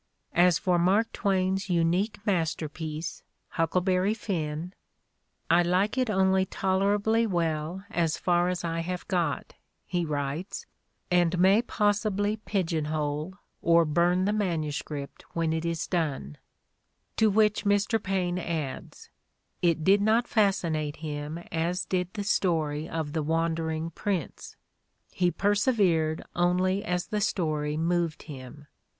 [0.33, 4.73] As for Mark Twain's unique mas terpiece, "Huckleberry Finn,"
[5.47, 9.53] "I like it only tolerably well, as far as I have got,"
[9.85, 10.65] he writes,
[11.11, 14.81] "and may pos sibly pigeonhole or burn the MS.
[15.33, 16.37] when it is done";
[17.17, 18.01] to which Mr.
[18.01, 19.11] Paine adds:
[19.61, 24.55] "It did not fascinate him as did the story of the wandering prince.
[25.11, 28.65] He persevered only as the story moved him.